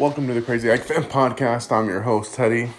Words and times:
Welcome 0.00 0.26
to 0.28 0.32
the 0.32 0.40
Crazy 0.40 0.72
Ike 0.72 0.84
Fan 0.84 1.02
Podcast. 1.02 1.70
I'm 1.70 1.86
your 1.86 2.00
host, 2.00 2.34
Teddy. 2.34 2.70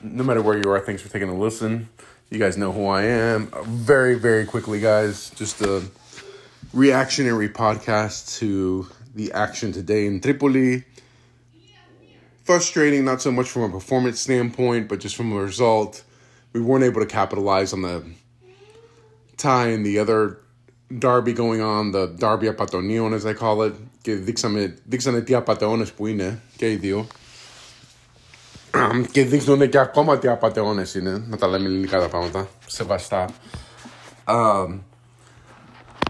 No 0.00 0.22
matter 0.22 0.40
where 0.40 0.56
you 0.56 0.70
are, 0.70 0.78
thanks 0.78 1.02
for 1.02 1.08
taking 1.08 1.28
a 1.28 1.36
listen. 1.36 1.88
You 2.30 2.38
guys 2.38 2.56
know 2.56 2.70
who 2.70 2.86
I 2.86 3.02
am. 3.02 3.48
Very, 3.66 4.14
very 4.14 4.46
quickly, 4.46 4.78
guys, 4.78 5.30
just 5.30 5.60
a 5.60 5.82
reactionary 6.72 7.48
podcast 7.48 8.38
to 8.38 8.86
the 9.12 9.32
action 9.32 9.72
today 9.72 10.06
in 10.06 10.20
Tripoli. 10.20 10.84
Frustrating, 12.44 13.04
not 13.04 13.20
so 13.20 13.32
much 13.32 13.48
from 13.48 13.62
a 13.62 13.68
performance 13.68 14.20
standpoint, 14.20 14.88
but 14.88 15.00
just 15.00 15.16
from 15.16 15.32
a 15.32 15.40
result. 15.42 16.04
We 16.52 16.60
weren't 16.60 16.84
able 16.84 17.00
to 17.00 17.08
capitalize 17.08 17.72
on 17.72 17.82
the 17.82 18.04
tie 19.36 19.70
in 19.70 19.82
the 19.82 19.98
other 19.98 20.38
derby 20.91 21.33
going 21.33 21.61
on, 21.61 21.91
the 21.91 22.07
derby 22.07 22.47
apatonion 22.47 23.13
as 23.13 23.25
I 23.25 23.33
call 23.33 23.61
it, 23.63 23.73
και 24.01 24.13
δείξαμε, 24.13 24.77
δείξανε 24.83 25.21
τι 25.21 25.33
απαταιώνες 25.35 25.91
που 25.91 26.07
είναι 26.07 26.41
και 26.57 26.71
οι 26.71 26.75
δύο. 26.75 27.07
και 29.11 29.25
δείχνουν 29.25 29.69
και 29.69 29.79
ακόμα 29.79 30.17
τι 30.17 30.27
απαταιώνες 30.27 30.95
είναι, 30.95 31.23
να 31.27 31.37
τα 31.37 31.47
λέμε 31.47 31.65
ελληνικά 31.65 31.99
τα 31.99 32.07
πράγματα, 32.07 32.47
σεβαστά. 32.67 33.29
Um, 34.27 34.83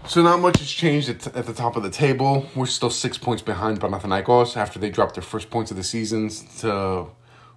so 0.06 0.22
not 0.22 0.40
much 0.40 0.58
has 0.58 0.70
changed 0.70 1.08
at, 1.08 1.20
at 1.36 1.46
the 1.46 1.52
top 1.52 1.76
of 1.76 1.82
the 1.82 1.90
table. 1.90 2.46
We're 2.56 2.66
still 2.66 2.90
six 2.90 3.16
points 3.16 3.42
behind 3.42 3.80
Panathinaikos 3.80 4.56
after 4.56 4.78
they 4.82 4.90
dropped 4.90 5.14
their 5.14 5.28
first 5.34 5.50
points 5.50 5.70
of 5.72 5.76
the 5.76 5.84
season 5.94 6.22
to 6.62 6.70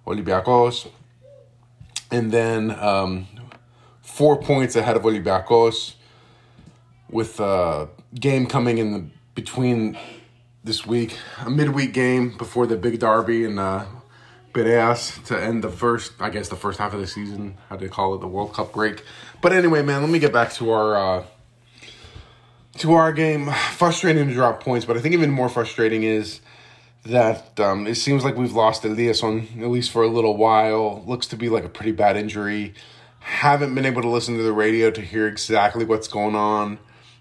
Olympiacos. 0.06 0.88
And 2.16 2.30
then 2.30 2.60
um, 2.90 3.10
four 4.02 4.34
points 4.50 4.76
ahead 4.76 4.96
of 4.96 5.02
Olympiacos 5.02 5.94
with 7.09 7.39
a 7.39 7.89
game 8.15 8.47
coming 8.47 8.77
in 8.77 8.91
the, 8.93 9.05
between 9.35 9.97
this 10.63 10.85
week, 10.85 11.17
a 11.45 11.49
midweek 11.49 11.93
game 11.93 12.37
before 12.37 12.67
the 12.67 12.75
big 12.75 12.99
derby 12.99 13.45
and 13.45 13.59
uh, 13.59 13.85
Piraeus 14.53 15.23
to 15.25 15.41
end 15.41 15.63
the 15.63 15.69
first, 15.69 16.13
I 16.19 16.29
guess, 16.29 16.49
the 16.49 16.55
first 16.55 16.79
half 16.79 16.93
of 16.93 16.99
the 16.99 17.07
season. 17.07 17.57
How 17.69 17.77
do 17.77 17.85
they 17.85 17.89
call 17.89 18.15
it? 18.15 18.21
The 18.21 18.27
World 18.27 18.53
Cup 18.53 18.73
break. 18.73 19.03
But 19.41 19.53
anyway, 19.53 19.81
man, 19.81 20.01
let 20.01 20.09
me 20.09 20.19
get 20.19 20.33
back 20.33 20.51
to 20.53 20.71
our 20.71 20.95
uh, 20.95 21.25
to 22.79 22.93
our 22.93 23.13
game. 23.13 23.51
Frustrating 23.51 24.27
to 24.27 24.33
drop 24.33 24.61
points, 24.61 24.85
but 24.85 24.97
I 24.97 24.99
think 24.99 25.13
even 25.13 25.31
more 25.31 25.49
frustrating 25.49 26.03
is 26.03 26.41
that 27.05 27.57
um, 27.59 27.87
it 27.87 27.95
seems 27.95 28.25
like 28.25 28.35
we've 28.35 28.53
lost 28.53 28.83
Eliasson 28.83 29.61
at 29.61 29.69
least 29.69 29.91
for 29.91 30.03
a 30.03 30.07
little 30.07 30.35
while. 30.35 31.03
Looks 31.05 31.27
to 31.27 31.37
be 31.37 31.49
like 31.49 31.63
a 31.63 31.69
pretty 31.69 31.93
bad 31.93 32.17
injury. 32.17 32.73
Haven't 33.19 33.75
been 33.75 33.85
able 33.85 34.01
to 34.01 34.09
listen 34.09 34.37
to 34.37 34.43
the 34.43 34.53
radio 34.53 34.89
to 34.91 35.01
hear 35.01 35.27
exactly 35.27 35.85
what's 35.85 36.07
going 36.07 36.35
on 36.35 36.79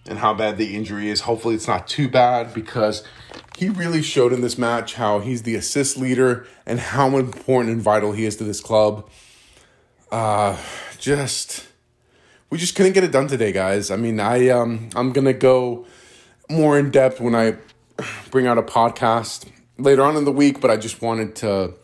and 0.08 0.18
how 0.18 0.34
bad 0.34 0.58
the 0.58 0.74
injury 0.74 1.10
is. 1.10 1.20
Hopefully, 1.20 1.54
it's 1.54 1.68
not 1.68 1.88
too 1.88 2.08
bad 2.08 2.54
because 2.54 3.02
he 3.56 3.68
really 3.68 4.02
showed 4.02 4.32
in 4.32 4.40
this 4.40 4.58
match 4.58 4.94
how 4.94 5.20
he's 5.20 5.42
the 5.42 5.54
assist 5.54 5.96
leader 5.96 6.46
and 6.64 6.78
how 6.78 7.16
important 7.16 7.72
and 7.72 7.82
vital 7.82 8.12
he 8.12 8.24
is 8.24 8.36
to 8.36 8.44
this 8.44 8.60
club. 8.60 9.08
Uh, 10.10 10.56
just 10.98 11.66
we 12.50 12.58
just 12.58 12.74
couldn't 12.74 12.92
get 12.92 13.04
it 13.04 13.12
done 13.12 13.26
today, 13.26 13.52
guys. 13.52 13.90
I 13.90 13.96
mean, 13.96 14.20
I 14.20 14.48
um 14.48 14.90
I'm 14.94 15.12
gonna 15.12 15.32
go 15.32 15.86
more 16.48 16.78
in 16.78 16.90
depth 16.90 17.20
when 17.20 17.34
I 17.34 17.56
bring 18.30 18.46
out 18.46 18.58
a 18.58 18.62
podcast 18.62 19.48
later 19.78 20.02
on 20.02 20.16
in 20.16 20.24
the 20.24 20.32
week, 20.32 20.60
but 20.60 20.70
I 20.70 20.76
just 20.76 21.02
wanted 21.02 21.34
to 21.36 21.74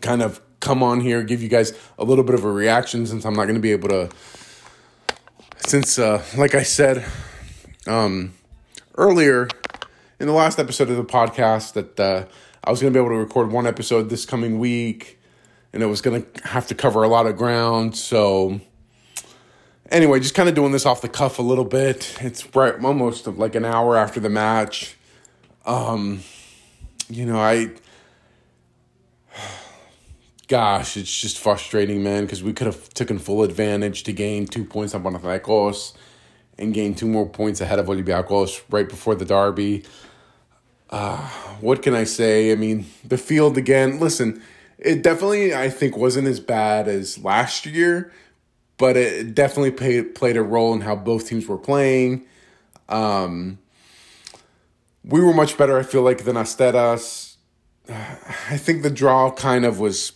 kind 0.00 0.22
of 0.22 0.40
come 0.60 0.82
on 0.82 1.00
here, 1.00 1.22
give 1.22 1.42
you 1.42 1.48
guys 1.48 1.72
a 1.98 2.04
little 2.04 2.24
bit 2.24 2.34
of 2.34 2.44
a 2.44 2.50
reaction 2.50 3.06
since 3.06 3.24
I'm 3.24 3.34
not 3.34 3.46
gonna 3.46 3.60
be 3.60 3.72
able 3.72 3.88
to 3.90 4.10
since, 5.68 5.98
uh, 5.98 6.24
like 6.36 6.54
I 6.54 6.62
said 6.62 7.04
um, 7.86 8.32
earlier 8.96 9.48
in 10.18 10.26
the 10.26 10.32
last 10.32 10.58
episode 10.58 10.88
of 10.88 10.96
the 10.96 11.04
podcast, 11.04 11.74
that 11.74 12.00
uh, 12.00 12.24
I 12.64 12.70
was 12.70 12.80
going 12.80 12.92
to 12.92 12.98
be 12.98 13.04
able 13.04 13.14
to 13.14 13.20
record 13.20 13.52
one 13.52 13.66
episode 13.66 14.08
this 14.08 14.24
coming 14.24 14.58
week, 14.58 15.20
and 15.72 15.82
it 15.82 15.86
was 15.86 16.00
going 16.00 16.24
to 16.24 16.48
have 16.48 16.66
to 16.68 16.74
cover 16.74 17.02
a 17.02 17.08
lot 17.08 17.26
of 17.26 17.36
ground. 17.36 17.96
So, 17.96 18.60
anyway, 19.90 20.20
just 20.20 20.34
kind 20.34 20.48
of 20.48 20.54
doing 20.54 20.72
this 20.72 20.86
off 20.86 21.02
the 21.02 21.08
cuff 21.08 21.38
a 21.38 21.42
little 21.42 21.66
bit. 21.66 22.16
It's 22.20 22.54
right 22.56 22.82
almost 22.82 23.26
like 23.26 23.54
an 23.54 23.66
hour 23.66 23.96
after 23.96 24.20
the 24.20 24.30
match. 24.30 24.96
Um, 25.66 26.22
you 27.10 27.26
know, 27.26 27.38
I 27.38 27.72
gosh, 30.48 30.96
it's 30.96 31.20
just 31.20 31.38
frustrating, 31.38 32.02
man, 32.02 32.24
because 32.24 32.42
we 32.42 32.54
could 32.54 32.66
have 32.66 32.88
taken 32.94 33.18
full 33.18 33.42
advantage 33.42 34.02
to 34.04 34.12
gain 34.12 34.46
two 34.46 34.64
points 34.64 34.94
on 34.94 35.02
Panathinaikos 35.02 35.92
and 36.58 36.74
gain 36.74 36.94
two 36.94 37.06
more 37.06 37.28
points 37.28 37.60
ahead 37.60 37.78
of 37.78 37.86
Olympiacos 37.86 38.62
right 38.70 38.88
before 38.88 39.14
the 39.14 39.26
derby. 39.26 39.84
Uh, 40.90 41.18
what 41.60 41.82
can 41.82 41.94
I 41.94 42.04
say? 42.04 42.50
I 42.50 42.54
mean, 42.54 42.86
the 43.04 43.18
field 43.18 43.58
again, 43.58 44.00
listen, 44.00 44.42
it 44.78 45.02
definitely, 45.02 45.54
I 45.54 45.68
think, 45.68 45.96
wasn't 45.96 46.26
as 46.26 46.40
bad 46.40 46.88
as 46.88 47.22
last 47.22 47.66
year, 47.66 48.10
but 48.78 48.96
it 48.96 49.34
definitely 49.34 49.72
played, 49.72 50.14
played 50.14 50.36
a 50.38 50.42
role 50.42 50.72
in 50.72 50.80
how 50.80 50.96
both 50.96 51.28
teams 51.28 51.46
were 51.46 51.58
playing. 51.58 52.24
Um, 52.88 53.58
we 55.04 55.20
were 55.20 55.34
much 55.34 55.58
better, 55.58 55.78
I 55.78 55.82
feel 55.82 56.02
like, 56.02 56.24
than 56.24 56.36
Asteras. 56.36 57.36
I 57.88 58.56
think 58.56 58.82
the 58.82 58.90
draw 58.90 59.30
kind 59.30 59.66
of 59.66 59.78
was 59.78 60.12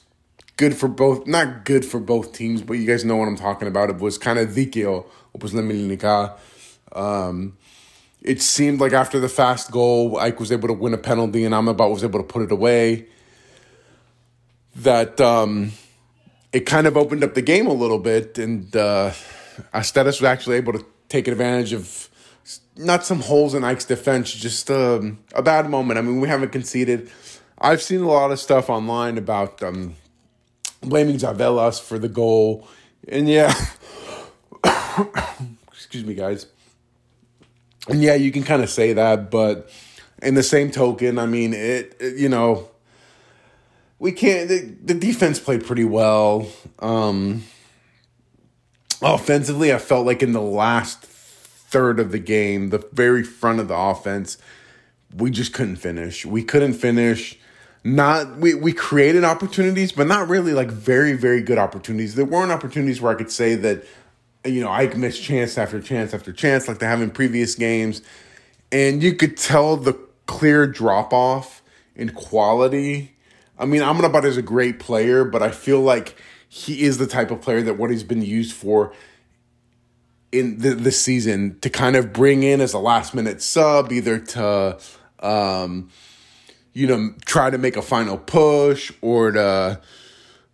good 0.57 0.77
for 0.77 0.89
both, 0.89 1.27
not 1.27 1.65
good 1.65 1.85
for 1.85 2.01
both 2.01 2.33
teams, 2.33 2.63
but 2.63 2.75
you 2.75 2.87
guys 2.87 3.05
know 3.05 3.17
what 3.17 3.29
I'm 3.29 3.37
talking 3.37 3.69
about. 3.69 3.91
It 3.91 3.99
was 3.99 4.19
kind 4.19 4.39
of 4.39 4.51
Dikio, 4.51 5.07
was 5.41 5.53
Leminika. 5.53 6.37
Um, 6.93 7.57
it 8.21 8.41
seemed 8.41 8.81
like 8.81 8.93
after 8.93 9.19
the 9.19 9.29
fast 9.29 9.71
goal, 9.71 10.19
Ike 10.19 10.39
was 10.39 10.53
able 10.53 10.69
to 10.69 10.75
win 10.75 10.95
a 10.95 10.99
penalty, 10.99 11.45
and 11.45 11.55
I'm 11.55 11.69
about 11.69 11.91
was 11.91 12.05
able 12.05 12.21
to 12.21 12.27
put 12.27 12.43
it 12.43 12.53
away. 12.53 13.07
That 14.77 15.21
um, 15.21 15.73
it 16.53 16.61
kind 16.61 16.87
of 16.87 16.97
opened 16.97 17.25
up 17.25 17.35
the 17.35 17.43
game 17.43 17.67
a 17.67 17.73
little 17.73 17.99
bit, 17.99 18.39
and 18.39 18.75
uh, 18.77 19.13
Asteras 19.75 20.21
was 20.21 20.25
actually 20.25 20.57
able 20.57 20.73
to 20.75 20.85
take 21.09 21.29
advantage 21.29 21.73
of 21.73 22.09
not 22.77 23.05
some 23.05 23.21
holes 23.21 23.55
in 23.55 23.65
Ike's 23.65 23.85
defense, 23.85 24.33
just 24.33 24.71
um, 24.71 25.19
a 25.35 25.43
bad 25.43 25.69
moment. 25.69 25.99
I 25.99 26.03
mean, 26.03 26.21
we 26.21 26.29
haven't 26.29 26.51
conceded. 26.51 27.11
I've 27.59 27.83
seen 27.83 28.01
a 28.01 28.09
lot 28.09 28.31
of 28.31 28.39
stuff 28.39 28.71
online 28.71 29.19
about 29.19 29.63
um, 29.63 29.95
blaming 30.83 31.17
Zavelas 31.17 31.81
for 31.81 31.99
the 31.99 32.09
goal. 32.09 32.69
And 33.09 33.29
yeah, 33.29 33.53
excuse 35.73 36.05
me, 36.05 36.15
guys. 36.15 36.47
And 37.89 38.03
yeah, 38.03 38.15
you 38.15 38.31
can 38.31 38.45
kind 38.45 38.63
of 38.63 38.71
say 38.71 38.93
that, 38.93 39.31
but 39.31 39.71
in 40.23 40.35
the 40.35 40.43
same 40.43 40.71
token, 40.71 41.19
I 41.19 41.27
mean, 41.27 41.53
it, 41.53 41.97
it 42.01 42.17
you 42.17 42.29
know, 42.29 42.69
we 43.99 44.13
can't, 44.13 44.49
the, 44.49 44.61
the 44.85 44.95
defense 44.95 45.39
played 45.41 45.65
pretty 45.65 45.85
well. 45.85 46.47
Um, 46.79 47.45
offensively, 49.01 49.73
I 49.73 49.79
felt 49.79 50.07
like 50.07 50.23
in 50.23 50.33
the 50.33 50.41
last 50.41 51.03
third 51.03 51.99
of 51.99 52.13
the 52.13 52.19
game, 52.19 52.71
the 52.71 52.87
very 52.93 53.25
front 53.25 53.59
of 53.59 53.69
the 53.69 53.77
offense, 53.77 54.39
we 55.15 55.31
just 55.31 55.53
couldn't 55.53 55.77
finish. 55.77 56.25
We 56.25 56.45
couldn't 56.45 56.75
finish 56.75 57.39
not 57.85 58.37
we, 58.37 58.55
we 58.55 58.73
created 58.73 59.25
opportunities, 59.25 59.93
but 59.93 60.07
not 60.07 60.29
really 60.29 60.53
like 60.53 60.71
very, 60.71 61.15
very 61.15 61.43
good 61.43 61.59
opportunities. 61.59 62.15
There 62.15 62.25
weren't 62.25 62.53
opportunities 62.53 63.01
where 63.01 63.13
I 63.13 63.17
could 63.17 63.31
say 63.31 63.55
that, 63.57 63.85
you 64.45 64.61
know, 64.61 64.71
Ike 64.71 64.97
missed 64.97 65.23
chance 65.23 65.59
after 65.59 65.81
chance 65.81 66.15
after 66.15 66.33
chance 66.33 66.69
like 66.69 66.79
they 66.79 66.87
have 66.87 67.03
in 67.03 67.11
previous 67.11 67.55
games. 67.55 68.03
And 68.71 69.03
you 69.03 69.15
could 69.15 69.37
tell 69.37 69.77
the 69.77 69.95
clear 70.27 70.67
drop 70.67 71.13
off 71.13 71.63
in 71.95 72.11
quality. 72.11 73.17
I 73.59 73.67
mean, 73.67 73.83
Amrabat 73.83 74.25
is 74.25 74.37
a 74.37 74.43
great 74.43 74.79
player, 74.79 75.25
but 75.25 75.43
I 75.43 75.51
feel 75.51 75.81
like 75.81 76.17
he 76.49 76.83
is 76.83 76.99
the 76.99 77.07
type 77.07 77.31
of 77.31 77.41
player 77.41 77.63
that 77.63 77.79
what 77.79 77.91
he's 77.91 78.03
been 78.03 78.23
used 78.23 78.53
for 78.53 78.93
in 80.31 80.59
the, 80.59 80.75
this 80.75 81.01
season 81.01 81.59
to 81.61 81.69
kind 81.69 81.97
of 81.97 82.13
bring 82.13 82.43
in 82.43 82.61
as 82.61 82.73
a 82.73 82.79
last 82.79 83.15
minute 83.15 83.43
sub, 83.43 83.93
either 83.93 84.19
to 84.19 84.79
um, 85.21 85.91
you 86.73 86.87
know, 86.87 87.15
try 87.25 87.51
to 87.51 87.59
make 87.59 87.77
a 87.77 87.83
final 87.83 88.19
push 88.19 88.93
or 89.01 89.33
to 89.33 89.81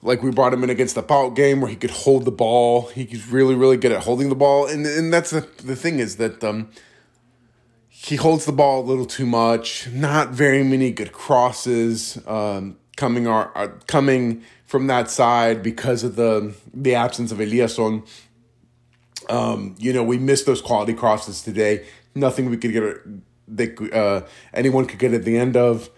like 0.02 0.22
we 0.22 0.30
brought 0.30 0.52
him 0.52 0.62
in 0.62 0.70
against 0.70 0.94
the 0.94 1.02
PAOK 1.02 1.34
game 1.34 1.60
where 1.60 1.70
he 1.70 1.76
could 1.76 1.90
hold 1.90 2.24
the 2.24 2.30
ball. 2.32 2.88
He's 2.88 3.28
really, 3.28 3.54
really 3.54 3.76
good 3.76 3.92
at 3.92 4.04
holding 4.04 4.28
the 4.28 4.34
ball. 4.34 4.66
And 4.66 4.86
and 4.86 5.12
that's 5.12 5.30
the 5.30 5.46
the 5.64 5.76
thing 5.76 5.98
is 5.98 6.16
that 6.16 6.42
um 6.44 6.68
he 8.00 8.14
holds 8.14 8.44
the 8.44 8.52
ball 8.52 8.80
a 8.80 8.86
little 8.86 9.06
too 9.06 9.26
much. 9.26 9.88
Not 9.90 10.30
very 10.30 10.62
many 10.62 10.92
good 10.92 11.12
crosses 11.12 12.16
um, 12.28 12.76
coming 12.96 13.26
are, 13.26 13.50
are 13.56 13.68
coming 13.88 14.44
from 14.66 14.86
that 14.86 15.10
side 15.10 15.64
because 15.64 16.04
of 16.04 16.14
the 16.14 16.54
the 16.72 16.94
absence 16.94 17.32
of 17.32 17.38
Eliasson. 17.38 18.06
Um, 19.28 19.74
you 19.78 19.92
know, 19.92 20.04
we 20.04 20.16
missed 20.16 20.46
those 20.46 20.62
quality 20.62 20.94
crosses 20.94 21.42
today. 21.42 21.86
Nothing 22.14 22.50
we 22.50 22.56
could 22.56 22.72
get. 22.72 22.84
They 23.48 23.74
uh, 23.92 24.20
anyone 24.54 24.86
could 24.86 25.00
get 25.00 25.12
at 25.12 25.24
the 25.24 25.36
end 25.36 25.56
of. 25.56 25.90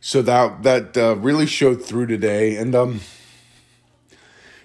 So 0.00 0.22
that 0.22 0.62
that 0.62 0.96
uh, 0.96 1.16
really 1.16 1.46
showed 1.46 1.84
through 1.84 2.06
today, 2.06 2.56
and 2.56 2.74
um, 2.74 3.00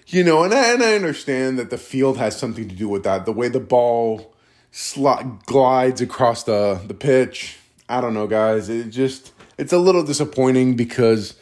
you 0.06 0.24
know, 0.24 0.44
and 0.44 0.54
I, 0.54 0.72
and 0.72 0.82
I 0.82 0.94
understand 0.94 1.58
that 1.58 1.68
the 1.70 1.78
field 1.78 2.16
has 2.16 2.38
something 2.38 2.68
to 2.68 2.74
do 2.74 2.88
with 2.88 3.04
that. 3.04 3.26
The 3.26 3.32
way 3.32 3.48
the 3.48 3.60
ball 3.60 4.34
slot 4.70 5.44
glides 5.44 6.00
across 6.00 6.44
the 6.44 6.80
the 6.86 6.94
pitch. 6.94 7.58
I 7.88 8.00
don't 8.00 8.14
know, 8.14 8.26
guys. 8.26 8.70
It 8.70 8.88
just 8.90 9.32
it's 9.58 9.72
a 9.72 9.78
little 9.78 10.02
disappointing 10.02 10.74
because 10.74 11.34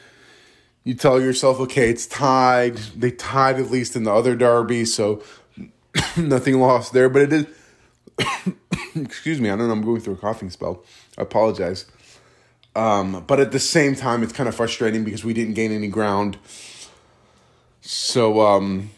you 0.82 0.94
tell 0.94 1.20
yourself, 1.20 1.60
okay, 1.60 1.88
it's 1.88 2.06
tied. 2.06 2.76
They 2.76 3.12
tied 3.12 3.60
at 3.60 3.70
least 3.70 3.94
in 3.94 4.02
the 4.02 4.12
other 4.12 4.34
derby, 4.34 4.86
so 4.86 5.22
nothing 6.16 6.58
lost 6.58 6.92
there. 6.92 7.08
But 7.08 7.22
it 7.22 7.32
is. 7.32 7.46
excuse 8.96 9.40
me, 9.40 9.50
I 9.50 9.56
don't 9.56 9.68
know. 9.68 9.72
I'm 9.72 9.82
going 9.82 10.00
through 10.00 10.14
a 10.14 10.18
coughing 10.18 10.50
spell. 10.50 10.84
I 11.16 11.22
apologize. 11.22 11.86
Um, 12.76 13.24
but 13.26 13.38
at 13.40 13.52
the 13.52 13.60
same 13.60 13.94
time, 13.94 14.22
it's 14.22 14.32
kind 14.32 14.48
of 14.48 14.54
frustrating 14.54 15.04
because 15.04 15.24
we 15.24 15.32
didn't 15.32 15.54
gain 15.54 15.70
any 15.70 15.88
ground. 15.88 16.38
So 17.80 18.40
um, 18.40 18.90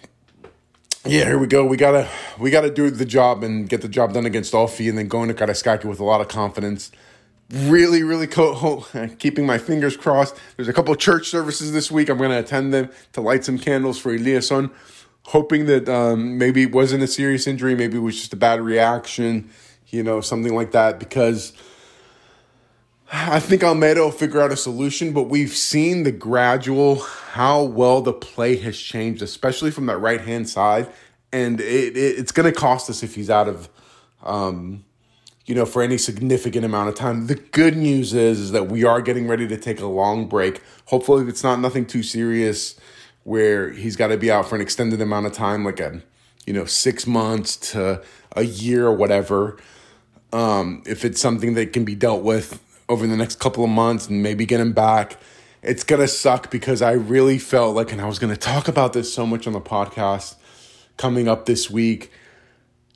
yeah, 1.04 1.24
here 1.24 1.38
we 1.38 1.46
go. 1.46 1.64
We 1.64 1.76
gotta 1.76 2.08
we 2.38 2.50
gotta 2.50 2.70
do 2.70 2.90
the 2.90 3.04
job 3.04 3.44
and 3.44 3.68
get 3.68 3.82
the 3.82 3.88
job 3.88 4.12
done 4.12 4.26
against 4.26 4.52
OFI, 4.52 4.88
and 4.88 4.98
then 4.98 5.08
go 5.08 5.22
into 5.22 5.34
Karaiskaki 5.34 5.84
with 5.84 6.00
a 6.00 6.04
lot 6.04 6.20
of 6.20 6.28
confidence. 6.28 6.90
Really, 7.50 8.02
really 8.02 8.26
co- 8.26 8.84
keeping 9.18 9.46
my 9.46 9.58
fingers 9.58 9.96
crossed. 9.96 10.36
There's 10.56 10.68
a 10.68 10.72
couple 10.72 10.94
church 10.96 11.28
services 11.28 11.72
this 11.72 11.90
week. 11.90 12.08
I'm 12.08 12.18
gonna 12.18 12.38
attend 12.38 12.72
them 12.72 12.90
to 13.12 13.20
light 13.20 13.44
some 13.44 13.58
candles 13.58 13.98
for 13.98 14.16
Eliasson, 14.16 14.70
hoping 15.24 15.66
that 15.66 15.88
um, 15.88 16.38
maybe 16.38 16.62
it 16.62 16.72
wasn't 16.72 17.02
a 17.02 17.06
serious 17.06 17.46
injury, 17.46 17.74
maybe 17.74 17.98
it 17.98 18.00
was 18.00 18.16
just 18.16 18.32
a 18.32 18.36
bad 18.36 18.60
reaction, 18.60 19.50
you 19.88 20.02
know, 20.02 20.20
something 20.20 20.54
like 20.54 20.72
that. 20.72 20.98
Because 20.98 21.52
I 23.12 23.38
think 23.38 23.62
Almeida 23.62 24.00
will 24.00 24.10
figure 24.10 24.40
out 24.40 24.50
a 24.50 24.56
solution, 24.56 25.12
but 25.12 25.24
we've 25.24 25.54
seen 25.54 26.02
the 26.02 26.10
gradual 26.10 26.96
how 26.96 27.62
well 27.62 28.00
the 28.00 28.12
play 28.12 28.56
has 28.56 28.76
changed, 28.78 29.22
especially 29.22 29.70
from 29.70 29.86
that 29.86 29.98
right 29.98 30.20
hand 30.20 30.48
side, 30.48 30.88
and 31.32 31.60
it, 31.60 31.96
it 31.96 32.18
it's 32.18 32.32
going 32.32 32.52
to 32.52 32.58
cost 32.58 32.90
us 32.90 33.02
if 33.02 33.14
he's 33.14 33.30
out 33.30 33.48
of, 33.48 33.68
um, 34.24 34.84
you 35.44 35.54
know, 35.54 35.64
for 35.64 35.82
any 35.82 35.98
significant 35.98 36.64
amount 36.64 36.88
of 36.88 36.96
time. 36.96 37.28
The 37.28 37.36
good 37.36 37.76
news 37.76 38.12
is, 38.12 38.40
is 38.40 38.50
that 38.52 38.68
we 38.68 38.82
are 38.82 39.00
getting 39.00 39.28
ready 39.28 39.46
to 39.46 39.56
take 39.56 39.80
a 39.80 39.86
long 39.86 40.26
break. 40.26 40.60
Hopefully, 40.86 41.28
it's 41.28 41.44
not 41.44 41.60
nothing 41.60 41.86
too 41.86 42.02
serious 42.02 42.78
where 43.22 43.70
he's 43.70 43.94
got 43.94 44.08
to 44.08 44.16
be 44.16 44.30
out 44.30 44.48
for 44.48 44.56
an 44.56 44.60
extended 44.60 45.00
amount 45.00 45.26
of 45.26 45.32
time, 45.32 45.64
like 45.64 45.78
a, 45.78 46.02
you 46.44 46.52
know, 46.52 46.64
six 46.64 47.06
months 47.06 47.56
to 47.56 48.02
a 48.34 48.42
year 48.42 48.86
or 48.86 48.94
whatever. 48.94 49.58
Um, 50.32 50.82
if 50.86 51.04
it's 51.04 51.20
something 51.20 51.54
that 51.54 51.72
can 51.72 51.84
be 51.84 51.94
dealt 51.94 52.22
with 52.22 52.60
over 52.88 53.06
the 53.06 53.16
next 53.16 53.38
couple 53.38 53.64
of 53.64 53.70
months 53.70 54.08
and 54.08 54.22
maybe 54.22 54.46
get 54.46 54.60
him 54.60 54.72
back. 54.72 55.18
It's 55.62 55.82
going 55.82 56.00
to 56.00 56.08
suck 56.08 56.50
because 56.50 56.82
I 56.82 56.92
really 56.92 57.38
felt 57.38 57.74
like, 57.74 57.92
and 57.92 58.00
I 58.00 58.06
was 58.06 58.18
going 58.18 58.32
to 58.32 58.38
talk 58.38 58.68
about 58.68 58.92
this 58.92 59.12
so 59.12 59.26
much 59.26 59.46
on 59.46 59.52
the 59.52 59.60
podcast 59.60 60.36
coming 60.96 61.28
up 61.28 61.46
this 61.46 61.70
week, 61.70 62.12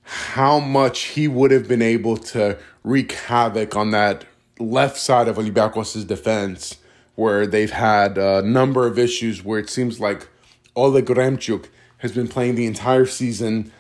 how 0.02 0.60
much 0.60 1.00
he 1.02 1.28
would 1.28 1.50
have 1.50 1.66
been 1.66 1.82
able 1.82 2.16
to 2.16 2.58
wreak 2.84 3.12
havoc 3.12 3.76
on 3.76 3.90
that 3.90 4.24
left 4.58 4.96
side 4.96 5.28
of 5.28 5.36
Olympiacos' 5.36 6.06
defense, 6.06 6.76
where 7.16 7.46
they've 7.46 7.72
had 7.72 8.18
a 8.18 8.42
number 8.42 8.86
of 8.86 8.98
issues 8.98 9.44
where 9.44 9.58
it 9.58 9.68
seems 9.68 9.98
like 9.98 10.28
Oleg 10.76 11.06
Reabciuk 11.06 11.66
has 11.98 12.12
been 12.12 12.28
playing 12.28 12.54
the 12.54 12.66
entire 12.66 13.06
season 13.06 13.72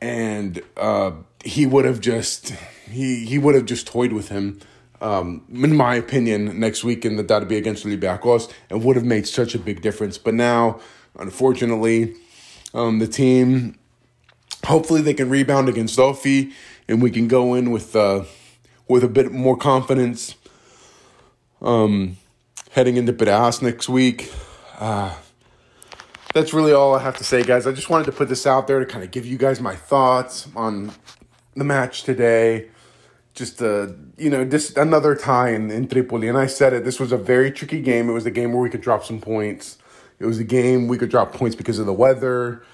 and 0.00 0.62
uh, 0.76 1.12
he 1.44 1.66
would 1.66 1.84
have 1.84 2.00
just 2.00 2.50
he 2.90 3.24
he 3.24 3.38
would 3.38 3.54
have 3.54 3.64
just 3.64 3.86
toyed 3.86 4.12
with 4.12 4.28
him 4.28 4.60
um, 5.00 5.44
in 5.52 5.76
my 5.76 5.94
opinion, 5.96 6.58
next 6.58 6.84
week 6.84 7.04
in 7.04 7.16
the 7.16 7.44
be 7.46 7.56
against 7.56 7.84
Olympiacos, 7.84 8.52
and 8.70 8.84
would 8.84 8.96
have 8.96 9.04
made 9.04 9.26
such 9.26 9.54
a 9.54 9.58
big 9.58 9.82
difference. 9.82 10.18
But 10.18 10.34
now, 10.34 10.80
unfortunately, 11.18 12.14
um, 12.72 12.98
the 12.98 13.06
team, 13.06 13.78
hopefully 14.64 15.02
they 15.02 15.14
can 15.14 15.28
rebound 15.28 15.68
against 15.68 15.94
Sophie, 15.94 16.52
and 16.88 17.02
we 17.02 17.10
can 17.10 17.28
go 17.28 17.54
in 17.54 17.70
with 17.70 17.94
uh, 17.94 18.24
with 18.88 19.04
a 19.04 19.08
bit 19.08 19.32
more 19.32 19.56
confidence. 19.56 20.36
Um, 21.60 22.18
heading 22.72 22.96
into 22.96 23.12
Piraeus 23.12 23.62
next 23.62 23.88
week. 23.88 24.32
Uh, 24.78 25.14
that's 26.34 26.52
really 26.52 26.72
all 26.72 26.94
I 26.94 26.98
have 26.98 27.16
to 27.18 27.24
say, 27.24 27.44
guys. 27.44 27.66
I 27.66 27.72
just 27.72 27.88
wanted 27.88 28.06
to 28.06 28.12
put 28.12 28.28
this 28.28 28.46
out 28.46 28.66
there 28.66 28.80
to 28.80 28.86
kind 28.86 29.04
of 29.04 29.12
give 29.12 29.24
you 29.24 29.38
guys 29.38 29.60
my 29.60 29.76
thoughts 29.76 30.48
on 30.56 30.92
the 31.54 31.64
match 31.64 32.02
today 32.02 32.68
just 33.34 33.60
a 33.60 33.94
you 34.16 34.30
know 34.30 34.44
just 34.44 34.78
another 34.78 35.14
tie 35.14 35.50
in, 35.50 35.70
in 35.70 35.88
Tripoli. 35.88 36.28
And 36.28 36.38
I 36.38 36.46
said 36.46 36.72
it. 36.72 36.84
This 36.84 36.98
was 36.98 37.12
a 37.12 37.18
very 37.18 37.50
tricky 37.50 37.80
game. 37.80 38.08
It 38.08 38.12
was 38.12 38.26
a 38.26 38.30
game 38.30 38.52
where 38.52 38.62
we 38.62 38.70
could 38.70 38.80
drop 38.80 39.04
some 39.04 39.20
points. 39.20 39.78
It 40.18 40.26
was 40.26 40.38
a 40.38 40.44
game 40.44 40.88
we 40.88 40.96
could 40.96 41.10
drop 41.10 41.32
points 41.32 41.56
because 41.56 41.78
of 41.78 41.86
the 41.86 41.92
weather. 41.92 42.64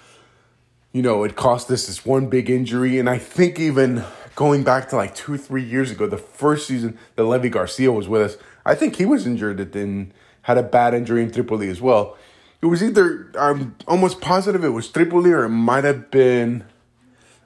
You 0.93 1.03
know, 1.03 1.25
it 1.25 1.37
cost 1.37 1.71
us 1.71 1.87
this 1.87 2.05
one 2.05 2.29
big 2.29 2.51
injury, 2.51 2.99
and 2.99 3.09
I 3.09 3.17
think 3.17 3.59
even 3.59 4.05
going 4.35 4.62
back 4.62 4.89
to 4.89 4.97
like 4.97 5.15
two, 5.15 5.37
three 5.39 5.62
years 5.62 5.91
ago, 5.91 6.07
the 6.07 6.19
first 6.19 6.67
season 6.67 6.99
that 7.17 7.25
Levi 7.25 7.49
García 7.49 7.95
was 7.95 8.09
with 8.09 8.23
us, 8.23 8.37
I 8.65 8.75
think 8.75 8.97
he 8.97 9.07
was 9.07 9.27
injured 9.27 9.61
and 9.61 9.73
then 9.73 10.12
had 10.43 10.59
a 10.59 10.62
bad 10.62 10.95
injury 10.95 11.23
in 11.23 11.31
Tripoli 11.31 11.69
as 11.69 11.81
well. 11.81 12.17
It 12.61 12.67
was 12.67 12.83
either 12.83 13.31
I'm 13.39 13.77
almost 13.87 14.21
positive 14.21 14.65
it 14.65 14.71
was 14.71 14.89
Tripoli 14.89 15.31
or 15.33 15.45
it 15.45 15.51
might 15.51 15.85
have 15.85 16.11
been 16.11 16.65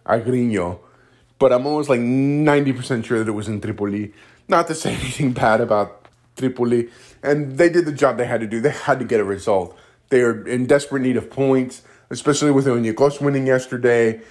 Agrinio 0.06 0.80
but 1.44 1.52
I'm 1.52 1.66
almost 1.66 1.90
like 1.90 2.00
90% 2.00 3.04
sure 3.04 3.18
that 3.18 3.28
it 3.28 3.32
was 3.32 3.48
in 3.48 3.60
Tripoli. 3.60 4.14
Not 4.48 4.66
to 4.68 4.74
say 4.74 4.94
anything 5.00 5.34
bad 5.34 5.60
about 5.60 6.08
Tripoli. 6.38 6.88
And 7.22 7.58
they 7.58 7.68
did 7.68 7.84
the 7.84 7.92
job 7.92 8.16
they 8.16 8.24
had 8.24 8.40
to 8.40 8.46
do. 8.46 8.62
They 8.62 8.70
had 8.70 8.98
to 9.00 9.04
get 9.04 9.20
a 9.20 9.24
result. 9.24 9.78
They 10.08 10.22
are 10.22 10.48
in 10.48 10.64
desperate 10.64 11.02
need 11.02 11.18
of 11.18 11.28
points, 11.28 11.82
especially 12.08 12.50
with 12.50 12.64
Ionikos 12.64 13.20
winning 13.20 13.46
yesterday 13.46 14.22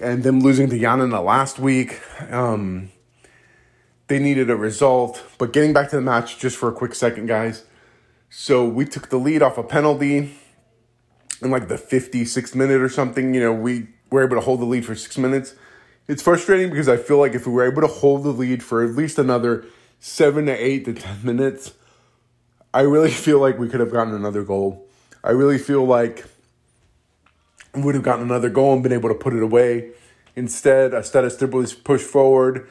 and 0.00 0.22
them 0.22 0.40
losing 0.40 0.70
to 0.70 0.76
Giannina 0.76 1.22
last 1.22 1.58
week. 1.58 2.00
Um, 2.32 2.90
they 4.06 4.18
needed 4.18 4.48
a 4.48 4.56
result. 4.56 5.22
But 5.36 5.52
getting 5.52 5.74
back 5.74 5.90
to 5.90 5.96
the 5.96 6.00
match 6.00 6.38
just 6.38 6.56
for 6.56 6.70
a 6.70 6.72
quick 6.72 6.94
second, 6.94 7.26
guys. 7.26 7.64
So 8.30 8.66
we 8.66 8.86
took 8.86 9.10
the 9.10 9.18
lead 9.18 9.42
off 9.42 9.58
a 9.58 9.62
penalty 9.62 10.38
in 11.42 11.50
like 11.50 11.68
the 11.68 11.76
56th 11.76 12.54
minute 12.54 12.80
or 12.80 12.88
something. 12.88 13.34
You 13.34 13.40
know, 13.40 13.52
we 13.52 13.88
were 14.10 14.24
able 14.24 14.36
to 14.36 14.40
hold 14.40 14.60
the 14.60 14.64
lead 14.64 14.86
for 14.86 14.94
six 14.94 15.18
minutes 15.18 15.54
it's 16.10 16.22
frustrating 16.22 16.70
because 16.70 16.88
I 16.88 16.96
feel 16.96 17.18
like 17.18 17.34
if 17.34 17.46
we 17.46 17.52
were 17.52 17.64
able 17.64 17.82
to 17.82 17.86
hold 17.86 18.24
the 18.24 18.30
lead 18.30 18.64
for 18.64 18.82
at 18.82 18.96
least 18.96 19.16
another 19.16 19.64
seven 20.00 20.46
to 20.46 20.52
eight 20.52 20.84
to 20.86 20.92
10 20.92 21.20
minutes, 21.22 21.72
I 22.74 22.80
really 22.80 23.10
feel 23.12 23.38
like 23.38 23.60
we 23.60 23.68
could 23.68 23.78
have 23.78 23.92
gotten 23.92 24.12
another 24.12 24.42
goal. 24.42 24.88
I 25.22 25.30
really 25.30 25.56
feel 25.56 25.84
like 25.84 26.24
we 27.76 27.82
would 27.82 27.94
have 27.94 28.02
gotten 28.02 28.24
another 28.24 28.50
goal 28.50 28.72
and 28.72 28.82
been 28.82 28.92
able 28.92 29.08
to 29.08 29.14
put 29.14 29.34
it 29.34 29.42
away. 29.42 29.92
Instead, 30.34 30.94
of 30.94 31.04
Tripoli's 31.04 31.74
push 31.74 32.02
forward, 32.02 32.68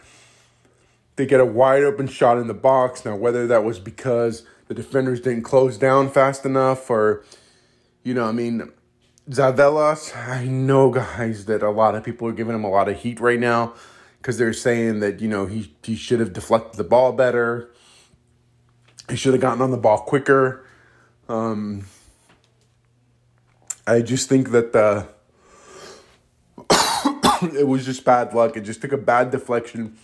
they 1.16 1.26
get 1.26 1.40
a 1.40 1.46
wide 1.46 1.84
open 1.84 2.08
shot 2.08 2.38
in 2.40 2.48
the 2.48 2.54
box. 2.54 3.06
Now, 3.06 3.16
whether 3.16 3.48
that 3.48 3.64
was 3.64 3.80
because 3.80 4.46
the 4.68 4.74
defenders 4.74 5.22
didn't 5.22 5.44
close 5.44 5.78
down 5.78 6.10
fast 6.10 6.46
enough 6.46 6.90
or, 6.90 7.24
you 8.04 8.14
know, 8.14 8.26
I 8.26 8.34
mean, 8.34 8.70
Zavellas, 9.30 10.16
I 10.18 10.46
know, 10.46 10.90
guys, 10.90 11.46
that 11.46 11.62
a 11.62 11.70
lot 11.70 11.94
of 11.94 12.04
people 12.04 12.28
are 12.28 12.34
giving 12.34 12.56
him 12.56 12.64
a 12.64 12.70
lot 12.70 12.90
of 12.90 13.00
heat 13.00 13.20
right 13.20 13.40
now 13.40 13.74
because 14.18 14.40
they're 14.40 14.54
saying 14.54 15.02
that, 15.02 15.22
you 15.22 15.28
know, 15.28 15.46
he, 15.46 15.76
he 15.84 15.96
should 15.96 16.20
have 16.20 16.34
deflected 16.34 16.78
the 16.78 16.84
ball 16.84 17.12
better. 17.14 17.70
He 19.08 19.16
should 19.16 19.34
have 19.34 19.42
gotten 19.42 19.62
on 19.62 19.70
the 19.70 19.78
ball 19.78 20.00
quicker. 20.00 20.66
Um, 21.28 21.86
I 23.86 24.02
just 24.02 24.30
think 24.30 24.50
that 24.50 24.74
the 24.74 25.08
it 27.58 27.68
was 27.68 27.86
just 27.86 28.04
bad 28.04 28.34
luck. 28.34 28.58
It 28.58 28.62
just 28.62 28.82
took 28.82 28.92
a 28.92 28.98
bad 28.98 29.30
deflection 29.30 29.96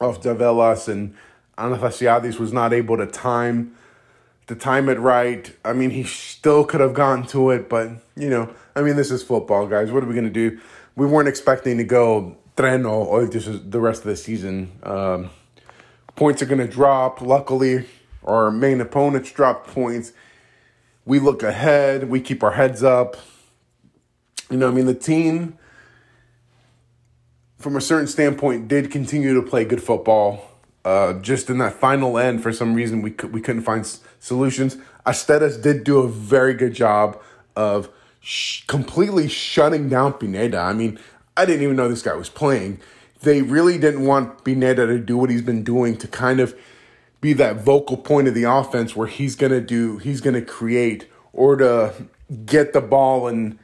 of 0.00 0.20
Zavellas, 0.20 0.88
and 0.88 1.14
Anastasiadis 1.56 2.38
was 2.38 2.52
not 2.52 2.72
able 2.72 2.96
to 2.96 3.06
time 3.06 3.76
to 4.48 4.56
time 4.56 4.88
it 4.88 4.98
right. 4.98 5.54
I 5.64 5.74
mean, 5.74 5.90
he 5.90 6.02
still 6.02 6.64
could 6.64 6.80
have 6.80 6.94
gotten 6.94 7.26
to 7.28 7.50
it, 7.50 7.68
but 7.68 7.90
you 8.16 8.28
know, 8.28 8.52
I 8.74 8.82
mean, 8.82 8.96
this 8.96 9.10
is 9.10 9.22
football, 9.22 9.66
guys. 9.66 9.92
What 9.92 10.02
are 10.02 10.06
we 10.06 10.14
gonna 10.14 10.30
do? 10.30 10.58
We 10.96 11.06
weren't 11.06 11.28
expecting 11.28 11.76
to 11.78 11.84
go 11.84 12.36
treno 12.56 12.90
or 12.90 13.26
this 13.26 13.46
is 13.46 13.70
the 13.70 13.78
rest 13.78 14.00
of 14.00 14.08
the 14.08 14.16
season. 14.16 14.72
Um, 14.82 15.30
points 16.16 16.42
are 16.42 16.46
gonna 16.46 16.66
drop. 16.66 17.20
Luckily, 17.20 17.86
our 18.24 18.50
main 18.50 18.80
opponents 18.80 19.30
drop 19.30 19.66
points. 19.66 20.12
We 21.04 21.20
look 21.20 21.42
ahead. 21.42 22.08
We 22.08 22.20
keep 22.20 22.42
our 22.42 22.52
heads 22.52 22.82
up. 22.82 23.16
You 24.50 24.56
know, 24.56 24.68
I 24.68 24.70
mean, 24.70 24.86
the 24.86 24.94
team, 24.94 25.58
from 27.58 27.76
a 27.76 27.82
certain 27.82 28.06
standpoint, 28.06 28.66
did 28.66 28.90
continue 28.90 29.34
to 29.34 29.42
play 29.42 29.66
good 29.66 29.82
football. 29.82 30.44
Uh, 30.84 31.14
just 31.14 31.50
in 31.50 31.58
that 31.58 31.74
final 31.74 32.16
end, 32.16 32.42
for 32.42 32.50
some 32.50 32.72
reason, 32.72 33.02
we 33.02 33.10
could, 33.10 33.32
we 33.32 33.42
couldn't 33.42 33.62
find 33.62 33.84
solutions. 34.18 34.76
Asteras 35.06 35.60
did 35.60 35.84
do 35.84 35.98
a 35.98 36.08
very 36.08 36.54
good 36.54 36.74
job 36.74 37.20
of 37.56 37.88
sh- 38.20 38.64
completely 38.66 39.28
shutting 39.28 39.88
down 39.88 40.12
Pineda. 40.12 40.58
I 40.58 40.72
mean, 40.72 40.98
I 41.36 41.44
didn't 41.44 41.62
even 41.62 41.76
know 41.76 41.88
this 41.88 42.02
guy 42.02 42.14
was 42.14 42.28
playing. 42.28 42.80
They 43.22 43.42
really 43.42 43.78
didn't 43.78 44.04
want 44.04 44.44
Pineda 44.44 44.86
to 44.86 44.98
do 44.98 45.16
what 45.16 45.30
he's 45.30 45.42
been 45.42 45.64
doing 45.64 45.96
to 45.98 46.08
kind 46.08 46.40
of 46.40 46.56
be 47.20 47.32
that 47.32 47.56
vocal 47.56 47.96
point 47.96 48.28
of 48.28 48.34
the 48.34 48.44
offense 48.44 48.94
where 48.94 49.08
he's 49.08 49.34
gonna 49.34 49.60
do, 49.60 49.98
he's 49.98 50.20
gonna 50.20 50.42
create 50.42 51.08
or 51.32 51.56
to 51.56 51.92
get 52.44 52.72
the 52.72 52.80
ball 52.80 53.26
and 53.26 53.58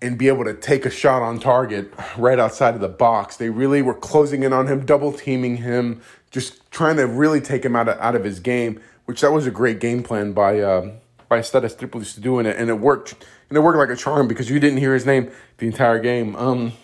and 0.00 0.16
be 0.16 0.28
able 0.28 0.44
to 0.44 0.54
take 0.54 0.86
a 0.86 0.90
shot 0.90 1.22
on 1.22 1.40
target 1.40 1.92
right 2.16 2.38
outside 2.38 2.74
of 2.74 2.80
the 2.80 2.88
box. 2.88 3.36
They 3.36 3.50
really 3.50 3.82
were 3.82 3.94
closing 3.94 4.44
in 4.44 4.52
on 4.52 4.68
him, 4.68 4.86
double 4.86 5.12
teaming 5.12 5.56
him, 5.56 6.00
just 6.30 6.70
trying 6.70 6.96
to 6.96 7.06
really 7.06 7.40
take 7.40 7.64
him 7.64 7.74
out 7.74 7.88
of, 7.88 7.98
out 7.98 8.14
of 8.14 8.22
his 8.22 8.38
game, 8.38 8.80
which 9.08 9.22
that 9.22 9.32
was 9.32 9.46
a 9.46 9.50
great 9.50 9.80
game 9.80 10.02
plan 10.02 10.34
by 10.34 10.60
uh, 10.60 10.90
by 11.30 11.38
Asteras 11.38 11.74
Tripolis 11.74 12.12
to 12.12 12.20
do, 12.20 12.38
it, 12.40 12.46
and 12.46 12.68
it 12.68 12.78
worked. 12.78 13.14
And 13.48 13.56
it 13.56 13.60
worked 13.62 13.78
like 13.78 13.88
a 13.88 13.96
charm 13.96 14.28
because 14.28 14.50
you 14.50 14.60
didn't 14.60 14.80
hear 14.80 14.92
his 14.92 15.06
name 15.06 15.30
the 15.56 15.66
entire 15.66 15.98
game. 15.98 16.36
Um, 16.36 16.74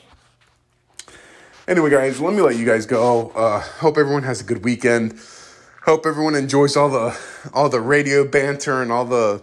anyway, 1.68 1.90
guys, 1.90 2.22
let 2.22 2.32
me 2.32 2.40
let 2.40 2.56
you 2.56 2.64
guys 2.64 2.86
go. 2.86 3.28
Uh, 3.32 3.60
hope 3.60 3.98
everyone 3.98 4.22
has 4.22 4.40
a 4.40 4.44
good 4.44 4.64
weekend. 4.64 5.20
Hope 5.82 6.06
everyone 6.06 6.34
enjoys 6.34 6.78
all 6.78 6.88
the 6.88 7.14
all 7.52 7.68
the 7.68 7.82
radio 7.82 8.26
banter 8.26 8.80
and 8.80 8.90
all 8.90 9.04
the 9.04 9.42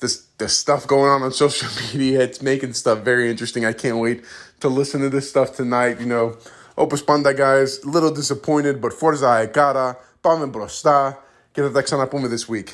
this 0.00 0.24
the 0.38 0.48
stuff 0.48 0.86
going 0.86 1.10
on 1.10 1.22
on 1.22 1.30
social 1.30 1.68
media. 1.92 2.22
It's 2.22 2.40
making 2.40 2.72
stuff 2.72 3.00
very 3.00 3.30
interesting. 3.30 3.66
I 3.66 3.74
can't 3.74 3.98
wait 3.98 4.24
to 4.60 4.70
listen 4.70 5.02
to 5.02 5.10
this 5.10 5.28
stuff 5.28 5.54
tonight. 5.54 6.00
You 6.00 6.06
know, 6.06 6.38
Opus 6.78 7.02
Panda 7.02 7.34
guys, 7.34 7.84
little 7.84 8.14
disappointed, 8.14 8.80
but 8.80 8.94
Forza 8.94 9.46
Egara, 9.46 9.98
Pamen 10.24 10.50
Brosta 10.50 11.18
και 11.57 11.61
θα 11.61 11.71
τα 11.71 11.81
ξαναπούμε 11.81 12.29
this 12.29 12.53
week. 12.53 12.67